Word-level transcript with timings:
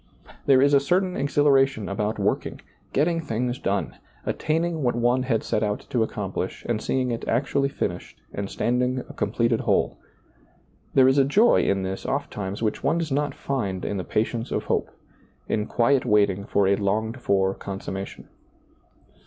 There 0.47 0.63
is 0.63 0.73
a 0.73 0.79
certain 0.79 1.15
exhilaration 1.15 1.87
about 1.87 2.17
working, 2.17 2.59
getting 2.91 3.21
things 3.21 3.59
done, 3.59 3.97
attaining 4.25 4.81
what 4.81 4.95
one 4.95 5.21
had 5.21 5.43
set 5.43 5.61
out 5.61 5.85
to 5.91 6.01
accomplish 6.01 6.65
and 6.67 6.81
seeing 6.81 7.11
it 7.11 7.23
actually 7.27 7.69
finished 7.69 8.19
and 8.33 8.49
standing 8.49 9.01
a 9.07 9.13
completed 9.13 9.59
whole. 9.59 9.99
There 10.95 11.07
is 11.07 11.19
a 11.19 11.23
joy 11.23 11.61
in 11.61 11.83
this 11.83 12.03
ofttimes 12.07 12.63
which 12.63 12.83
one 12.83 12.97
does 12.97 13.11
not 13.11 13.35
find 13.35 13.85
in 13.85 13.97
the 13.97 14.03
patience 14.03 14.49
of 14.51 14.63
hope, 14.63 14.89
in 15.47 15.67
quiet 15.67 16.03
waiting 16.03 16.45
for 16.47 16.65
a 16.65 16.77
longed 16.77 17.21
for 17.21 17.53
consummation. 17.53 18.27